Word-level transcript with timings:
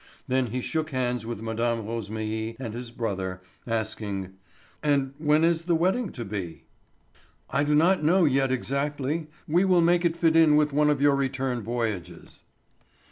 Then 0.27 0.47
he 0.47 0.61
shook 0.61 0.89
hands 0.89 1.27
with 1.27 1.43
Mme. 1.43 1.57
Rosémilly 1.85 2.55
and 2.59 2.73
his 2.73 2.89
brother, 2.89 3.39
asking: 3.67 4.33
"And 4.81 5.13
when 5.19 5.43
is 5.43 5.65
the 5.65 5.75
wedding 5.75 6.11
to 6.13 6.25
be?" 6.25 6.63
"I 7.51 7.63
do 7.63 7.75
not 7.75 8.03
know 8.03 8.25
yet 8.25 8.51
exactly. 8.51 9.27
We 9.47 9.63
will 9.63 9.81
make 9.81 10.03
it 10.03 10.17
fit 10.17 10.35
in 10.35 10.55
with 10.55 10.73
one 10.73 10.89
of 10.89 11.03
your 11.03 11.15
return 11.15 11.61
voyages." 11.61 12.41